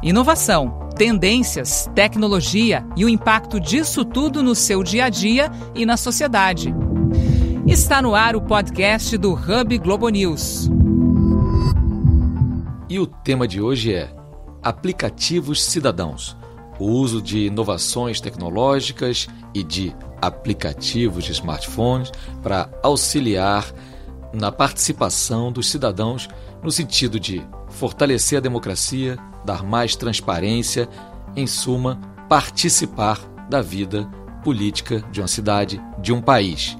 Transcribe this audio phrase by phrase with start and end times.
[0.00, 5.96] Inovação, tendências, tecnologia e o impacto disso tudo no seu dia a dia e na
[5.96, 6.72] sociedade.
[7.66, 10.70] Está no ar o podcast do Hub Globo News.
[12.88, 14.14] E o tema de hoje é
[14.62, 16.36] Aplicativos Cidadãos.
[16.78, 19.92] O uso de inovações tecnológicas e de
[20.22, 23.66] aplicativos de smartphones para auxiliar
[24.32, 26.28] na participação dos cidadãos
[26.62, 30.86] no sentido de fortalecer a democracia, dar mais transparência,
[31.34, 31.98] em suma,
[32.28, 34.06] participar da vida
[34.44, 36.76] política de uma cidade, de um país.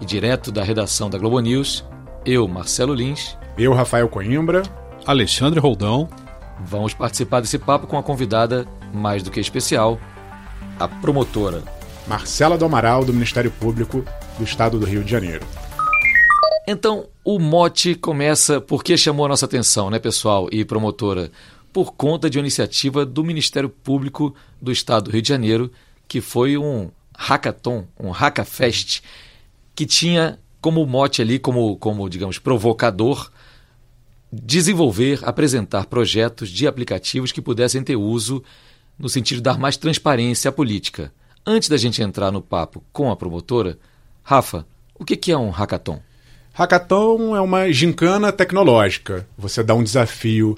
[0.00, 1.84] E direto da redação da Globo News,
[2.26, 3.38] eu, Marcelo Lins.
[3.56, 4.64] Eu, Rafael Coimbra.
[5.06, 6.08] Alexandre Roldão.
[6.64, 9.98] Vamos participar desse papo com a convidada mais do que especial,
[10.78, 11.62] a promotora
[12.06, 14.04] Marcela do Amaral, do Ministério Público
[14.36, 15.46] do Estado do Rio de Janeiro.
[16.66, 21.30] Então, o mote começa porque chamou a nossa atenção, né, pessoal e promotora?
[21.72, 25.72] Por conta de uma iniciativa do Ministério Público do Estado do Rio de Janeiro,
[26.06, 29.02] que foi um hackathon, um hackafest,
[29.74, 33.30] que tinha como mote ali, como, como digamos, provocador,
[34.32, 38.42] desenvolver, apresentar projetos de aplicativos que pudessem ter uso
[38.98, 41.12] no sentido de dar mais transparência à política.
[41.44, 43.78] Antes da gente entrar no papo com a promotora,
[44.22, 44.64] Rafa,
[44.94, 46.00] o que é um hackathon?
[46.52, 49.26] Hackathon é uma gincana tecnológica.
[49.36, 50.56] Você dá um desafio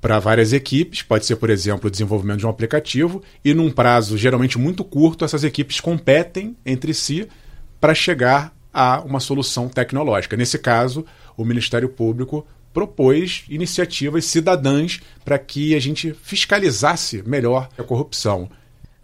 [0.00, 4.16] para várias equipes, pode ser, por exemplo, o desenvolvimento de um aplicativo, e num prazo
[4.16, 7.28] geralmente muito curto, essas equipes competem entre si
[7.80, 10.36] para chegar a uma solução tecnológica.
[10.36, 11.04] Nesse caso,
[11.36, 18.48] o Ministério Público propôs iniciativas cidadãs para que a gente fiscalizasse melhor a corrupção.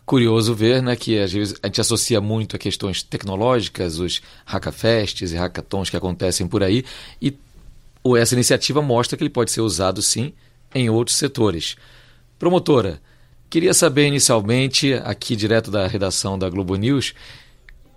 [0.04, 5.32] Curioso ver né, que às vezes a gente associa muito a questões tecnológicas, os hackafests
[5.32, 6.84] e hackathons que acontecem por aí,
[7.20, 7.36] e
[8.16, 10.32] essa iniciativa mostra que ele pode ser usado sim
[10.74, 11.76] em outros setores.
[12.38, 13.00] Promotora,
[13.48, 17.14] queria saber inicialmente, aqui direto da redação da Globo News,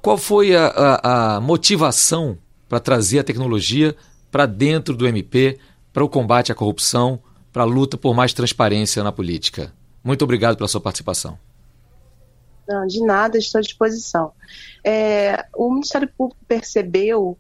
[0.02, 3.96] qual foi a, a, a motivação para trazer a tecnologia
[4.32, 5.60] para dentro do MP,
[5.92, 7.20] para o combate à corrupção,
[7.52, 9.74] para a luta por mais transparência na política?
[10.04, 11.38] Muito obrigado pela sua participação.
[12.68, 14.32] Não, de nada, estou à disposição.
[14.84, 17.38] É, o Ministério Público percebeu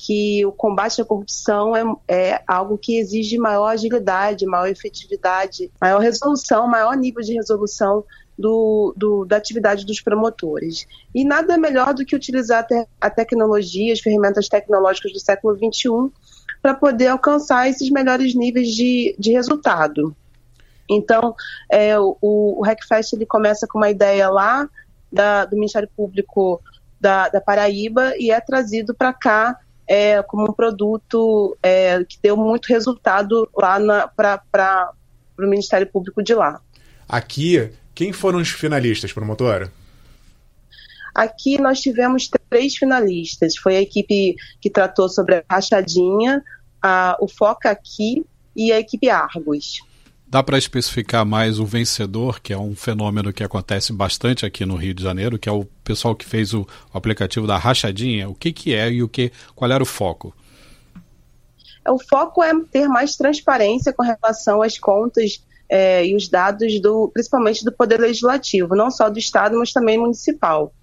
[0.00, 5.98] que o combate à corrupção é, é, algo que exige maior agilidade, maior efetividade, maior
[5.98, 8.04] resolução, maior nível de resolução
[8.38, 10.86] do, do, da atividade dos promotores.
[11.12, 16.12] E nada melhor do que utilizar te, a tecnologia, as ferramentas tecnológicas do século XXI,
[16.62, 20.14] para poder alcançar esses melhores níveis de, de resultado.
[20.88, 21.34] Então,
[21.68, 24.68] é, o, o Hackfest ele começa com uma ideia lá
[25.12, 26.62] da, do Ministério Público
[27.00, 32.36] da, da Paraíba e é trazido para cá é, como um produto é, que deu
[32.36, 34.92] muito resultado lá para
[35.38, 36.60] o Ministério Público de lá.
[37.08, 39.72] Aqui, quem foram os finalistas, promotora?
[41.14, 43.56] Aqui nós tivemos três finalistas.
[43.56, 46.44] Foi a equipe que tratou sobre a rachadinha,
[46.82, 49.80] a, o Foca Aqui e a equipe Argos.
[50.30, 54.76] Dá para especificar mais o vencedor, que é um fenômeno que acontece bastante aqui no
[54.76, 58.28] Rio de Janeiro, que é o pessoal que fez o, aplicativo da rachadinha.
[58.28, 60.34] O que, que é e o que, qual era o foco?
[61.88, 67.08] O foco é ter mais transparência com relação às contas é, e os dados do,
[67.08, 70.74] principalmente do poder legislativo, não só do estado, mas também municipal.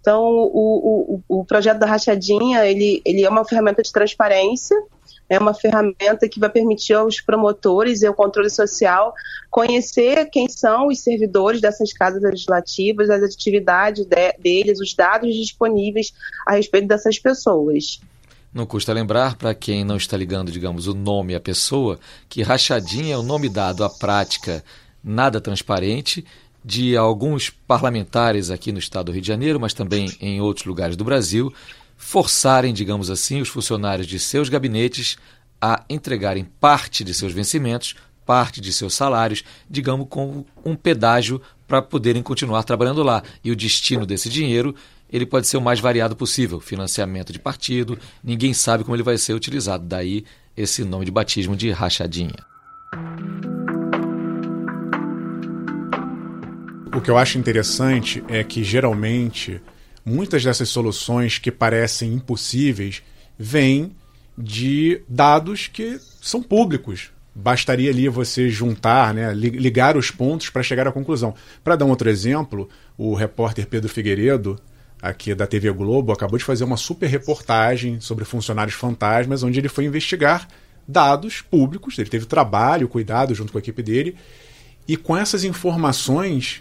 [0.00, 4.80] Então, o, o, o projeto da rachadinha ele, ele é uma ferramenta de transparência
[5.28, 9.14] é uma ferramenta que vai permitir aos promotores e ao controle social
[9.50, 16.12] conhecer quem são os servidores dessas casas legislativas, as atividades de, deles, os dados disponíveis
[16.46, 18.00] a respeito dessas pessoas.
[18.52, 23.14] Não custa lembrar, para quem não está ligando, digamos, o nome à pessoa, que rachadinha
[23.14, 24.62] é o nome dado à prática
[25.02, 26.24] nada transparente
[26.64, 30.96] de alguns parlamentares aqui no estado do Rio de Janeiro, mas também em outros lugares
[30.96, 31.52] do Brasil,
[32.02, 35.16] forçarem, digamos assim, os funcionários de seus gabinetes
[35.60, 37.94] a entregarem parte de seus vencimentos,
[38.26, 43.22] parte de seus salários, digamos, com um pedágio para poderem continuar trabalhando lá.
[43.42, 44.74] E o destino desse dinheiro
[45.10, 49.16] ele pode ser o mais variado possível, financiamento de partido, ninguém sabe como ele vai
[49.16, 49.86] ser utilizado.
[49.86, 50.24] Daí
[50.56, 52.44] esse nome de batismo de rachadinha.
[56.94, 59.62] O que eu acho interessante é que geralmente
[60.04, 63.02] muitas dessas soluções que parecem impossíveis
[63.38, 63.94] vêm
[64.36, 67.10] de dados que são públicos.
[67.34, 71.34] Bastaria ali você juntar, né, ligar os pontos para chegar à conclusão.
[71.64, 74.60] Para dar um outro exemplo, o repórter Pedro Figueiredo,
[75.00, 79.68] aqui da TV Globo, acabou de fazer uma super reportagem sobre funcionários fantasmas, onde ele
[79.68, 80.46] foi investigar
[80.86, 81.98] dados públicos.
[81.98, 84.16] Ele teve trabalho, cuidado junto com a equipe dele,
[84.86, 86.60] e com essas informações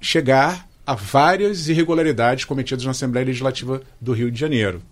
[0.00, 4.82] chegar a várias irregularidades cometidas na Assembleia Legislativa do Rio de Janeiro.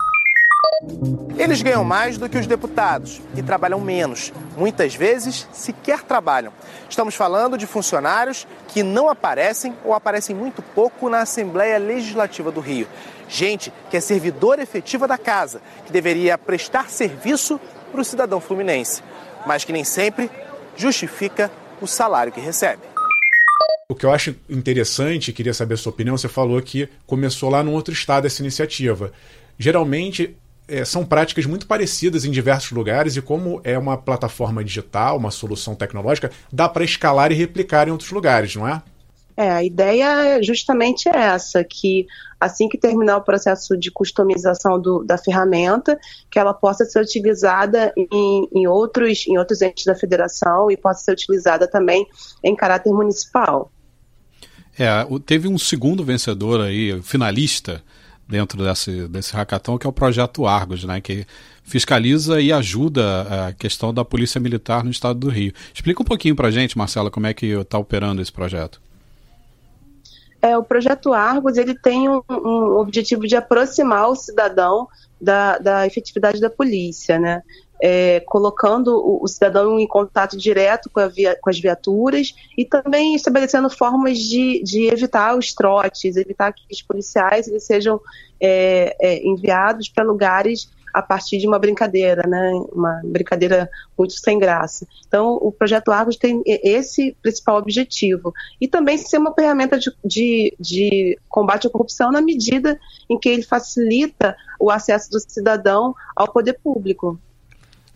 [1.38, 4.32] Eles ganham mais do que os deputados e trabalham menos.
[4.56, 6.52] Muitas vezes sequer trabalham.
[6.88, 12.60] Estamos falando de funcionários que não aparecem ou aparecem muito pouco na Assembleia Legislativa do
[12.60, 12.88] Rio.
[13.28, 17.60] Gente que é servidor efetiva da casa, que deveria prestar serviço
[17.92, 19.02] para o cidadão fluminense,
[19.46, 20.30] mas que nem sempre
[20.76, 21.50] justifica
[21.80, 22.91] o salário que recebe.
[23.92, 27.62] O que eu acho interessante, queria saber a sua opinião, você falou que começou lá
[27.62, 29.12] num outro estado essa iniciativa.
[29.58, 30.34] Geralmente
[30.66, 35.30] é, são práticas muito parecidas em diversos lugares e como é uma plataforma digital, uma
[35.30, 38.82] solução tecnológica, dá para escalar e replicar em outros lugares, não é?
[39.36, 42.06] É, a ideia é justamente essa, que
[42.38, 45.98] assim que terminar o processo de customização do, da ferramenta,
[46.30, 51.04] que ela possa ser utilizada em, em, outros, em outros entes da federação e possa
[51.04, 52.06] ser utilizada também
[52.42, 53.70] em caráter municipal.
[54.78, 54.88] É,
[55.24, 57.82] teve um segundo vencedor aí, finalista,
[58.28, 61.26] dentro desse, desse hackathon, que é o projeto Argos, né, que
[61.62, 65.52] fiscaliza e ajuda a questão da polícia militar no estado do Rio.
[65.74, 68.80] Explica um pouquinho para gente, Marcela, como é que está operando esse projeto.
[70.40, 74.88] É, o projeto Argos ele tem um, um objetivo de aproximar o cidadão
[75.20, 77.42] da, da efetividade da polícia, né?
[77.84, 83.16] É, colocando o, o, cidadão em contato direto com, via, com, as viaturas e também
[83.16, 88.00] estabelecendo formas de, de, evitar os trotes, evitar que os policiais eles sejam
[88.40, 92.52] é, é, enviados para lugares a partir de uma brincadeira, né?
[92.72, 94.86] Uma brincadeira muito sem graça.
[95.06, 100.54] Então, o projeto Argos tem esse principal objetivo e também ser uma ferramenta de, de,
[100.60, 106.30] de combate à corrupção na medida em que ele facilita o acesso do cidadão ao
[106.30, 107.18] poder público.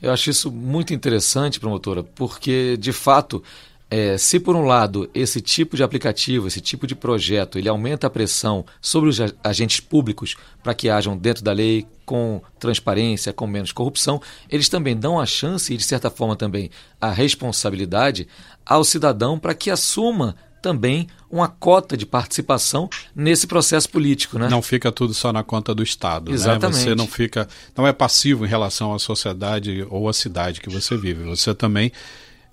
[0.00, 3.42] Eu acho isso muito interessante, promotora, porque de fato
[3.88, 8.06] é, se por um lado esse tipo de aplicativo, esse tipo de projeto, ele aumenta
[8.06, 13.46] a pressão sobre os agentes públicos para que hajam dentro da lei com transparência, com
[13.46, 14.20] menos corrupção,
[14.50, 16.70] eles também dão a chance e de certa forma também
[17.00, 18.26] a responsabilidade
[18.64, 24.48] ao cidadão para que assuma também uma cota de participação nesse processo político, né?
[24.48, 26.78] Não fica tudo só na conta do Estado, Exatamente.
[26.78, 26.84] Né?
[26.86, 27.46] Você não fica,
[27.76, 31.22] não é passivo em relação à sociedade ou à cidade que você vive.
[31.22, 31.92] Você também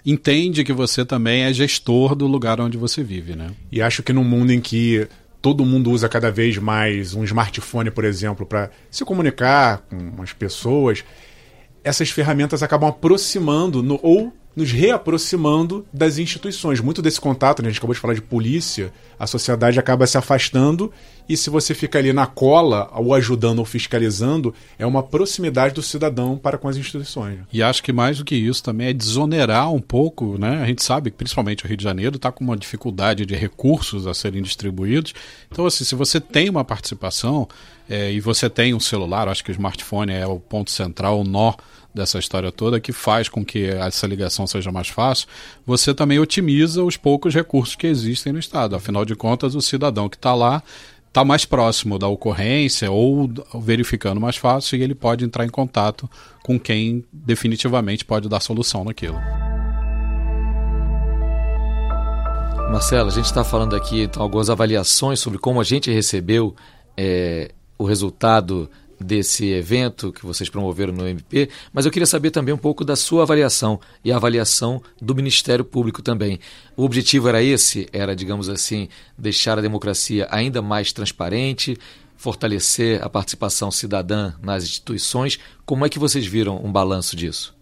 [0.05, 3.49] entende que você também é gestor do lugar onde você vive, né?
[3.71, 5.07] E acho que num mundo em que
[5.41, 10.33] todo mundo usa cada vez mais um smartphone, por exemplo, para se comunicar com as
[10.33, 11.03] pessoas,
[11.83, 16.79] essas ferramentas acabam aproximando no, ou nos reaproximando das instituições.
[16.79, 20.17] Muito desse contato, né, a gente acabou de falar de polícia, a sociedade acaba se
[20.17, 20.91] afastando
[21.27, 25.81] e se você fica ali na cola, ou ajudando ou fiscalizando, é uma proximidade do
[25.81, 27.39] cidadão para com as instituições.
[27.51, 30.61] E acho que mais do que isso também é desonerar um pouco, né?
[30.61, 34.05] A gente sabe que principalmente o Rio de Janeiro está com uma dificuldade de recursos
[34.05, 35.13] a serem distribuídos.
[35.49, 37.47] Então, assim, se você tem uma participação
[37.89, 41.23] é, e você tem um celular, acho que o smartphone é o ponto central, o
[41.23, 41.53] nó
[41.93, 45.27] dessa história toda que faz com que essa ligação seja mais fácil,
[45.65, 48.75] você também otimiza os poucos recursos que existem no Estado.
[48.75, 50.63] Afinal de contas, o cidadão que está lá
[51.07, 53.29] está mais próximo da ocorrência ou
[53.61, 56.09] verificando mais fácil e ele pode entrar em contato
[56.43, 59.19] com quem definitivamente pode dar solução naquilo.
[62.71, 66.55] Marcelo, a gente está falando aqui então, algumas avaliações sobre como a gente recebeu
[66.97, 68.67] é, o resultado
[68.99, 72.95] desse evento que vocês promoveram no MP, mas eu queria saber também um pouco da
[72.95, 76.39] sua avaliação e a avaliação do Ministério Público também.
[76.75, 81.77] O objetivo era esse, era, digamos assim, deixar a democracia ainda mais transparente,
[82.15, 85.39] fortalecer a participação cidadã nas instituições.
[85.65, 87.55] Como é que vocês viram um balanço disso?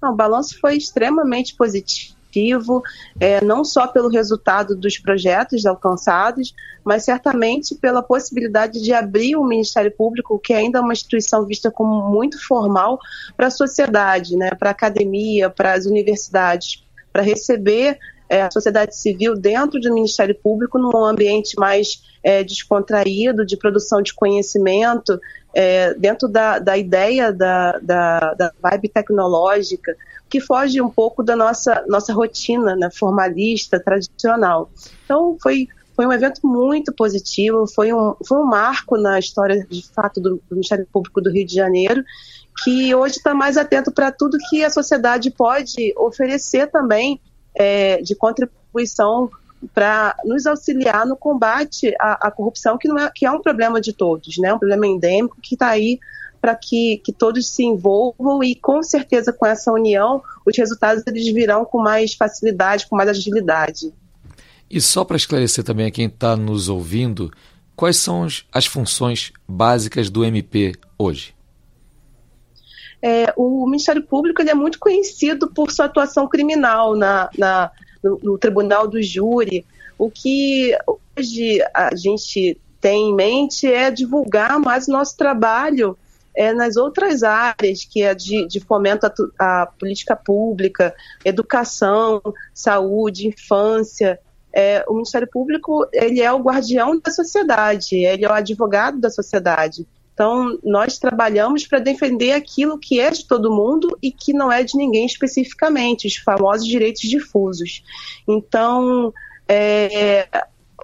[0.00, 2.82] Não, o balanço foi extremamente positivo positivo,
[3.20, 9.44] é, não só pelo resultado dos projetos alcançados, mas certamente pela possibilidade de abrir o
[9.44, 12.98] Ministério Público, que ainda é uma instituição vista como muito formal,
[13.36, 17.98] para a sociedade, né, para a academia, para as universidades, para receber
[18.28, 24.02] é, a sociedade civil dentro do Ministério Público num ambiente mais é, descontraído, de produção
[24.02, 25.20] de conhecimento,
[25.54, 29.94] é, dentro da, da ideia da, da, da vibe tecnológica,
[30.34, 34.68] que foge um pouco da nossa, nossa rotina né, formalista, tradicional.
[35.04, 39.86] Então, foi, foi um evento muito positivo, foi um, foi um marco na história, de
[39.94, 42.02] fato, do, Ministério Público do Rio de Janeiro,
[42.64, 47.20] que hoje está mais atento para tudo que a sociedade pode oferecer também
[47.54, 49.30] é, de contribuição
[49.72, 53.80] para nos auxiliar no combate à, à, corrupção, que, não é, que é um problema
[53.80, 54.52] de todos, né?
[54.52, 56.00] um problema endêmico que está aí
[56.44, 61.32] para que, que todos se envolvam e, com certeza, com essa união, os resultados eles
[61.32, 63.90] virão com mais facilidade, com mais agilidade.
[64.68, 67.32] E só para esclarecer também a quem está nos ouvindo,
[67.74, 71.34] quais são as funções básicas do MP hoje?
[73.00, 77.70] É, o Ministério Público ele é muito conhecido por sua atuação criminal na, na
[78.02, 79.64] no, no Tribunal do Júri.
[79.96, 80.76] O que
[81.16, 85.96] hoje a gente tem em mente é divulgar mais o nosso trabalho
[86.34, 89.06] é, nas outras áreas, que é de, de fomento
[89.38, 92.20] à, à, política pública, educação,
[92.52, 94.18] saúde, infância.
[94.52, 99.10] É, o Ministério Público ele é o guardião da sociedade, ele é o advogado da
[99.10, 99.86] sociedade.
[100.14, 104.62] Então, nós trabalhamos para defender aquilo que é de todo mundo e que não é
[104.62, 107.82] de ninguém especificamente, os famosos direitos difusos.
[108.26, 109.12] Então,
[109.48, 110.28] é,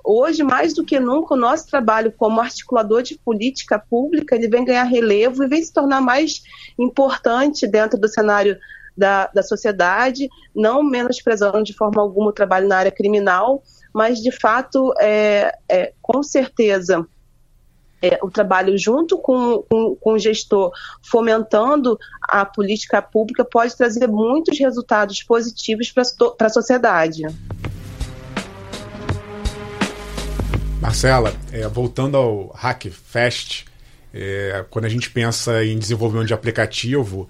[0.04, 4.64] hoje, mais do que nunca, o nosso trabalho como articulador de política pública ele vem
[4.64, 6.42] ganhar relevo e vem se tornar mais
[6.78, 8.58] importante dentro do cenário
[8.96, 14.30] da, da sociedade, não menosprezando de forma alguma o trabalho na área criminal, mas, de
[14.30, 17.06] fato, é, é com certeza,
[18.02, 24.06] é, o trabalho junto com, com, com, o gestor, fomentando a política pública, pode trazer
[24.06, 27.22] muitos resultados positivos para a sociedade.
[30.80, 33.66] Marcela, é, voltando ao Hackfest,
[34.14, 37.28] é, quando a gente pensa em desenvolvimento de aplicativo,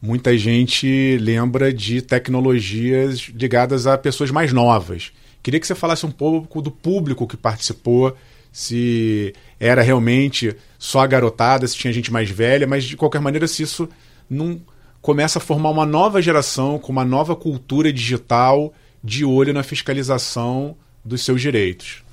[0.00, 5.12] muita gente lembra de tecnologias ligadas a pessoas mais novas.
[5.42, 8.16] Queria que você falasse um pouco do público que participou,
[8.52, 13.48] se era realmente só a garotada, se tinha gente mais velha, mas de qualquer maneira,
[13.48, 13.88] se isso
[14.30, 14.60] não
[15.00, 20.76] começa a formar uma nova geração com uma nova cultura digital de olho na fiscalização
[21.04, 22.04] dos seus direitos.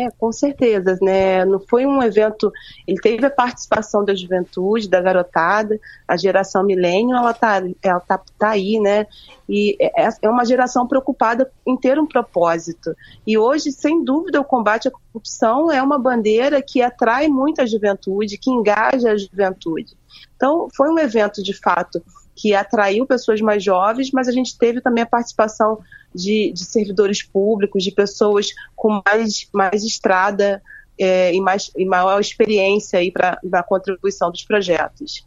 [0.00, 1.44] É, com certeza, né?
[1.44, 2.50] Não foi um evento.
[2.86, 5.78] Ele teve a participação da juventude, da garotada,
[6.08, 9.06] a geração milênio, ela tá, ela tá, tá aí, né?
[9.46, 12.94] E é, é, é uma geração preocupada em ter um propósito.
[13.26, 18.38] E hoje, sem dúvida, o combate à corrupção é uma bandeira que atrai muita juventude,
[18.38, 19.96] que engaja a juventude.
[20.36, 22.02] Então, foi um evento de fato
[22.34, 25.78] que atraiu pessoas mais jovens, mas a gente teve também a participação
[26.14, 30.62] de, de servidores públicos, de pessoas com mais, mais estrada
[30.98, 35.26] é, e, mais, e maior experiência para a contribuição dos projetos.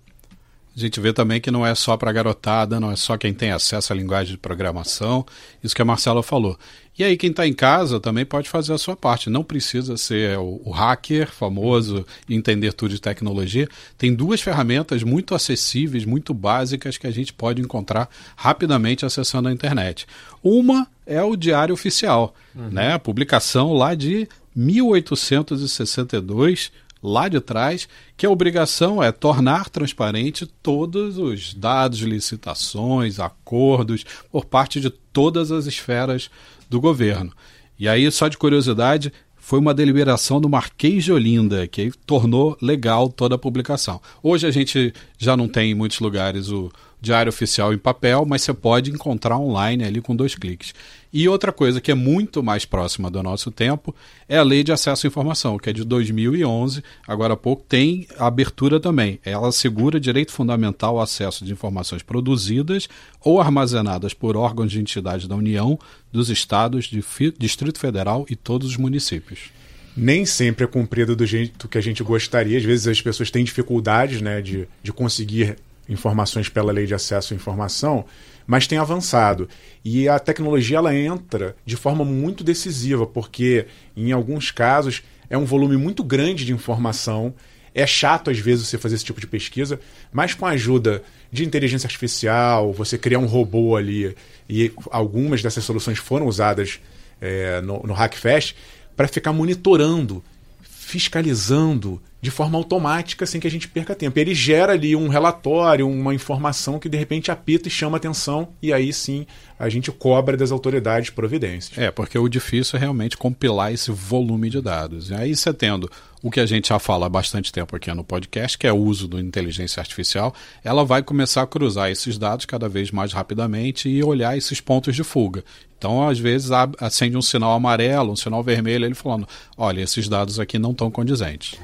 [0.76, 3.52] A gente vê também que não é só para garotada, não é só quem tem
[3.52, 5.24] acesso à linguagem de programação,
[5.64, 6.58] isso que a Marcela falou.
[6.98, 10.38] E aí quem está em casa também pode fazer a sua parte, não precisa ser
[10.40, 13.70] o, o hacker famoso e entender tudo de tecnologia.
[13.98, 19.54] Tem duas ferramentas muito acessíveis, muito básicas que a gente pode encontrar rapidamente acessando a
[19.54, 20.08] internet.
[20.42, 22.70] Uma é o Diário Oficial, uhum.
[22.70, 22.94] né?
[22.94, 26.72] A publicação lá de 1862
[27.04, 34.46] lá de trás, que a obrigação é tornar transparente todos os dados, licitações, acordos por
[34.46, 36.32] parte de todas as esferas
[36.70, 37.34] do governo.
[37.78, 43.10] E aí, só de curiosidade, foi uma deliberação do Marquês de Olinda, que tornou legal
[43.10, 44.00] toda a publicação.
[44.24, 48.42] Hoje a gente já não tem em muitos lugares o diário oficial em papel, mas
[48.42, 50.74] você pode encontrar online ali com dois cliques.
[51.14, 53.96] E outra coisa que é muito mais próxima do nosso tempo
[54.28, 58.08] é a Lei de Acesso à Informação, que é de 2011, agora há pouco, tem
[58.18, 59.20] abertura também.
[59.24, 62.90] Ela assegura direito fundamental ao acesso de informações produzidas
[63.22, 65.78] ou armazenadas por órgãos de entidades da União,
[66.12, 67.04] dos estados, de
[67.38, 69.52] Distrito Federal e todos os municípios
[69.96, 72.58] nem sempre é cumprida do jeito que a gente gostaria.
[72.58, 75.56] Às vezes as pessoas têm dificuldades né, de, de conseguir
[75.88, 78.06] informações pela lei de acesso à informação,
[78.46, 79.48] mas tem avançado.
[79.84, 85.46] E a tecnologia ela entra de forma muito decisiva, porque em alguns casos é um
[85.46, 87.34] volume muito grande de informação.
[87.74, 89.80] É chato às vezes você fazer esse tipo de pesquisa,
[90.12, 94.16] mas com a ajuda de inteligência artificial, você criar um robô ali,
[94.48, 96.80] e algumas dessas soluções foram usadas
[97.20, 98.56] é, no, no Hackfest,
[98.96, 100.24] para ficar monitorando,
[100.62, 104.18] fiscalizando de forma automática sem que a gente perca tempo.
[104.18, 108.72] Ele gera ali um relatório, uma informação que de repente apita e chama atenção, e
[108.72, 109.28] aí sim
[109.60, 111.78] a gente cobra das autoridades providências.
[111.78, 115.10] É, porque o difícil é realmente compilar esse volume de dados.
[115.10, 118.06] E aí você tendo o que a gente já fala há bastante tempo aqui no
[118.06, 122.46] podcast, que é o uso da inteligência artificial, ela vai começar a cruzar esses dados
[122.46, 125.44] cada vez mais rapidamente e olhar esses pontos de fuga.
[125.78, 126.50] Então, às vezes,
[126.80, 129.28] acende um sinal amarelo, um sinal vermelho, ele falando:
[129.58, 131.60] olha, esses dados aqui não estão condizentes.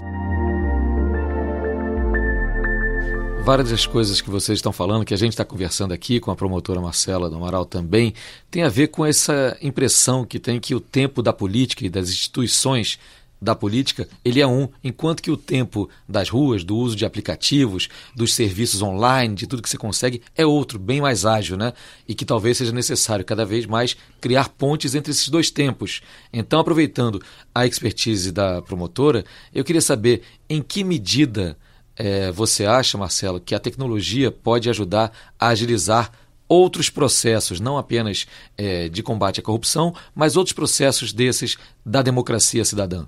[3.44, 6.36] Várias das coisas que vocês estão falando, que a gente está conversando aqui com a
[6.36, 8.14] promotora Marcela do Amaral também,
[8.52, 12.10] tem a ver com essa impressão que tem que o tempo da política e das
[12.10, 13.00] instituições
[13.42, 17.88] da política, ele é um, enquanto que o tempo das ruas, do uso de aplicativos,
[18.14, 21.72] dos serviços online, de tudo que você consegue, é outro, bem mais ágil, né?
[22.08, 26.02] E que talvez seja necessário cada vez mais criar pontes entre esses dois tempos.
[26.34, 27.24] Então, aproveitando
[27.56, 31.58] a expertise da promotora, eu queria saber em que medida
[32.00, 36.10] é, você acha, Marcelo, que a tecnologia pode ajudar a agilizar
[36.48, 38.26] outros processos, não apenas
[38.58, 43.06] é, de combate à corrupção, mas outros processos desses da democracia cidadã?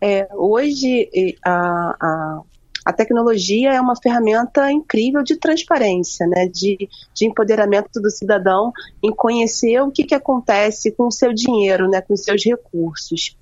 [0.00, 1.08] É, hoje,
[1.42, 2.40] a, a,
[2.84, 9.14] a, tecnologia é uma ferramenta incrível de transparência, né, de, de empoderamento do cidadão em
[9.14, 13.34] conhecer o que, que acontece com o seu dinheiro, né, com os seus recursos.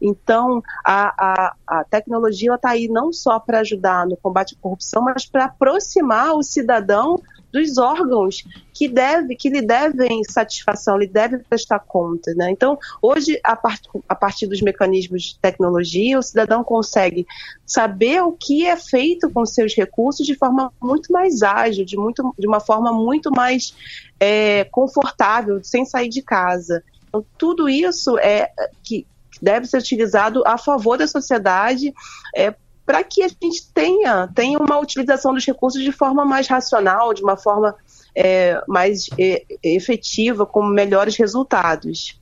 [0.00, 5.02] Então, a, a, a tecnologia está aí não só para ajudar no combate à corrupção,
[5.02, 7.20] mas para aproximar o cidadão
[7.52, 12.32] dos órgãos que deve, que lhe devem satisfação, lhe devem prestar conta.
[12.34, 12.50] Né?
[12.50, 17.26] Então, hoje, a, part, a partir dos mecanismos de tecnologia, o cidadão consegue
[17.66, 22.34] saber o que é feito com seus recursos de forma muito mais ágil, de, muito,
[22.38, 23.74] de uma forma muito mais
[24.18, 26.82] é, confortável, sem sair de casa.
[27.08, 28.50] Então, tudo isso é
[28.84, 29.06] que
[29.40, 31.92] deve ser utilizado a favor da sociedade
[32.34, 32.54] é,
[32.84, 37.22] para que a gente tenha, tenha uma utilização dos recursos de forma mais racional, de
[37.22, 37.74] uma forma
[38.14, 42.18] é, mais é, efetiva, com melhores resultados.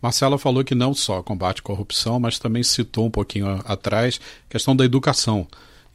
[0.00, 4.52] Marcela falou que não só combate à corrupção, mas também citou um pouquinho atrás a
[4.52, 5.46] questão da educação.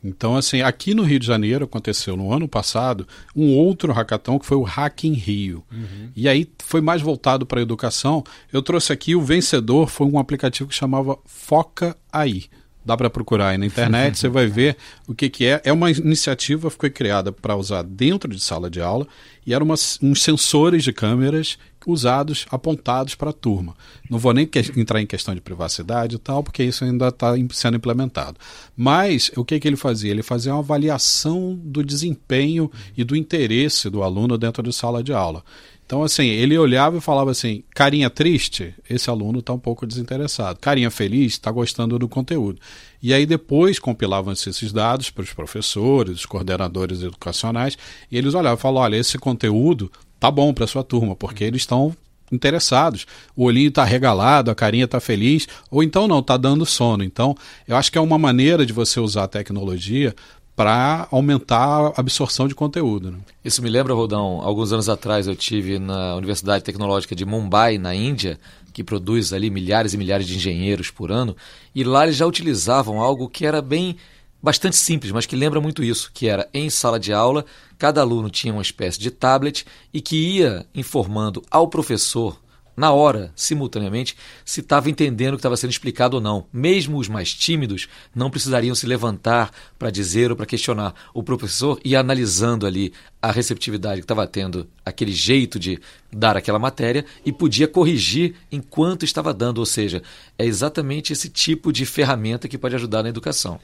[0.03, 4.45] Então, assim, aqui no Rio de Janeiro aconteceu no ano passado um outro hackathon que
[4.45, 5.63] foi o Hack in Rio.
[5.71, 6.09] Uhum.
[6.15, 8.23] E aí foi mais voltado para a educação.
[8.51, 12.45] Eu trouxe aqui o vencedor, foi um aplicativo que chamava Foca Aí.
[12.85, 14.75] Dá para procurar aí na internet, você vai ver
[15.07, 15.61] o que, que é.
[15.63, 19.07] É uma iniciativa que foi criada para usar dentro de sala de aula
[19.45, 23.75] e eram umas, uns sensores de câmeras usados, apontados para a turma.
[24.09, 27.77] Não vou nem entrar em questão de privacidade e tal, porque isso ainda está sendo
[27.77, 28.37] implementado.
[28.75, 30.11] Mas o que, que ele fazia?
[30.11, 35.13] Ele fazia uma avaliação do desempenho e do interesse do aluno dentro de sala de
[35.13, 35.43] aula.
[35.85, 40.59] Então, assim, ele olhava e falava assim: carinha triste, esse aluno está um pouco desinteressado.
[40.59, 42.59] Carinha feliz, está gostando do conteúdo.
[43.01, 47.77] E aí depois compilavam-se esses dados para os professores, os coordenadores educacionais,
[48.09, 49.91] e eles olhavam e falavam: olha, esse conteúdo
[50.23, 51.93] tá bom para sua turma, porque eles estão
[52.31, 53.05] interessados.
[53.35, 57.03] O olhinho está regalado, a carinha está feliz, ou então não, está dando sono.
[57.03, 57.35] Então,
[57.67, 60.15] eu acho que é uma maneira de você usar a tecnologia
[60.55, 63.11] para aumentar a absorção de conteúdo.
[63.11, 63.17] Né?
[63.43, 67.93] Isso me lembra, Rodão, alguns anos atrás eu tive na Universidade Tecnológica de Mumbai, na
[67.93, 68.39] Índia,
[68.71, 71.35] que produz ali milhares e milhares de engenheiros por ano,
[71.75, 73.97] e lá eles já utilizavam algo que era bem
[74.43, 77.45] bastante simples, mas que lembra muito isso, que era em sala de aula,
[77.77, 82.42] cada aluno tinha uma espécie de tablet e que ia informando ao professor
[82.75, 86.45] na hora, simultaneamente, se estava entendendo o que estava sendo explicado ou não.
[86.51, 90.93] Mesmo os mais tímidos não precisariam se levantar para dizer ou para questionar.
[91.13, 95.79] O professor ia analisando ali a receptividade que estava tendo, aquele jeito de
[96.11, 99.59] dar aquela matéria e podia corrigir enquanto estava dando.
[99.59, 100.01] Ou seja,
[100.37, 103.59] é exatamente esse tipo de ferramenta que pode ajudar na educação.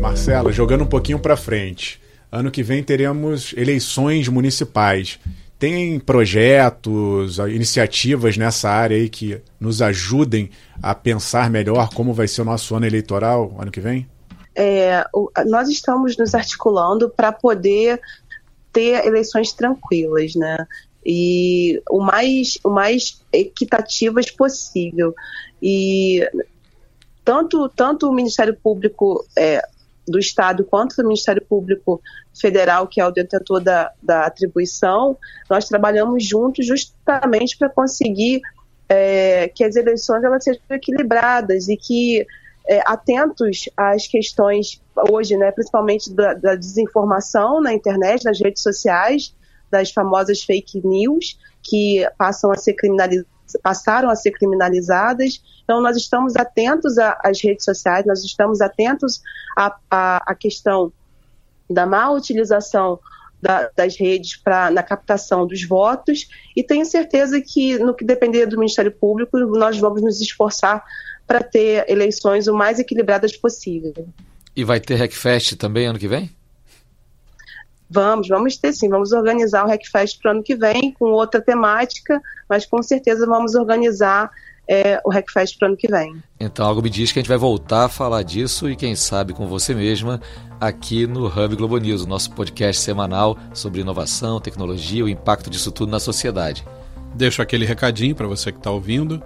[0.00, 2.00] Marcela, jogando um pouquinho para frente.
[2.30, 5.18] Ano que vem teremos eleições municipais.
[5.58, 10.50] Tem projetos, iniciativas nessa área aí que nos ajudem
[10.82, 14.08] a pensar melhor como vai ser o nosso ano eleitoral ano que vem?
[14.54, 15.04] É,
[15.46, 18.00] nós estamos nos articulando para poder
[18.72, 20.66] ter eleições tranquilas, né?
[21.04, 25.14] E o mais, o mais equitativas possível.
[25.62, 26.26] E
[27.24, 29.62] tanto, tanto o Ministério Público é,
[30.10, 32.00] do Estado quanto do Ministério Público
[32.38, 35.16] Federal, que é o detentor da, da atribuição,
[35.48, 38.42] nós trabalhamos juntos justamente para conseguir
[38.88, 42.26] é, que as eleições elas sejam equilibradas e que
[42.68, 49.34] é, atentos às questões hoje, né, principalmente da, da desinformação na internet, nas redes sociais,
[49.70, 55.42] das famosas fake news que passam a ser criminalizadas passaram a ser criminalizadas.
[55.64, 59.20] Então, nós estamos atentos às redes sociais, nós estamos atentos
[59.56, 60.92] à, à, à questão
[61.68, 62.98] da má utilização
[63.40, 68.46] da, das redes pra, na captação dos votos e tenho certeza que, no que depender
[68.46, 70.84] do Ministério Público, nós vamos nos esforçar
[71.26, 73.94] para ter eleições o mais equilibradas possível.
[74.54, 76.30] E vai ter Hackfest também ano que vem?
[77.90, 78.88] Vamos, vamos ter sim.
[78.88, 83.26] Vamos organizar o Hackfest para o ano que vem com outra temática, mas com certeza
[83.26, 84.30] vamos organizar
[84.68, 86.22] é, o Hackfest para o ano que vem.
[86.38, 89.32] Então, algo me diz que a gente vai voltar a falar disso e, quem sabe,
[89.32, 90.20] com você mesma,
[90.60, 95.72] aqui no Hub Globo News, o nosso podcast semanal sobre inovação, tecnologia, o impacto disso
[95.72, 96.64] tudo na sociedade.
[97.12, 99.20] Deixo aquele recadinho para você que está ouvindo.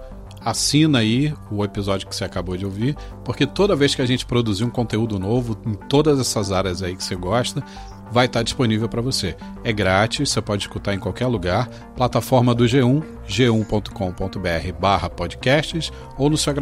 [0.45, 4.25] assina aí o episódio que você acabou de ouvir, porque toda vez que a gente
[4.25, 7.63] produzir um conteúdo novo em todas essas áreas aí que você gosta,
[8.11, 9.35] vai estar disponível para você.
[9.63, 11.67] É grátis, você pode escutar em qualquer lugar.
[11.95, 16.53] Plataforma do G1, g1.com.br podcasts ou no seu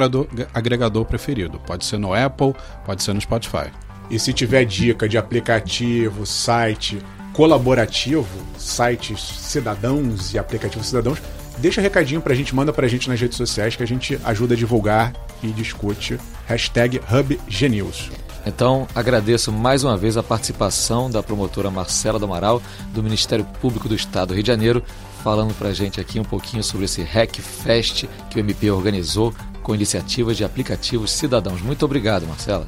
[0.53, 1.59] agregador, preferido.
[1.59, 2.53] Pode ser no Apple,
[2.85, 3.71] pode ser no Spotify.
[4.09, 7.01] E se tiver dica de aplicativo, site
[7.33, 8.27] colaborativo,
[8.57, 11.19] sites cidadãos e aplicativos cidadãos,
[11.57, 14.57] deixa recadinho pra gente, manda pra gente nas redes sociais que a gente ajuda a
[14.57, 16.19] divulgar e discute.
[16.45, 18.22] Hashtag HubGenews.
[18.45, 22.61] Então, agradeço mais uma vez a participação da promotora Marcela do Amaral,
[22.93, 24.83] do Ministério Público do Estado do Rio de Janeiro,
[25.23, 29.33] falando para a gente aqui um pouquinho sobre esse Hack Fest que o MP organizou
[29.61, 31.61] com iniciativas de aplicativos cidadãos.
[31.61, 32.67] Muito obrigado, Marcela.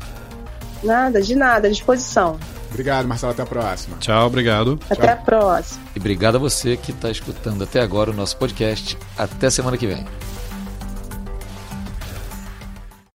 [0.81, 2.39] Nada, de nada, à disposição.
[2.69, 3.33] Obrigado, Marcelo.
[3.33, 3.97] Até a próxima.
[3.97, 4.79] Tchau, obrigado.
[4.89, 5.13] Até Tchau.
[5.13, 5.83] a próxima.
[5.95, 8.97] E obrigado a você que está escutando até agora o nosso podcast.
[9.17, 10.05] Até semana que vem.